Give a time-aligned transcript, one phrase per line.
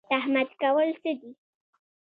[0.09, 1.31] تهمت کول څه دي؟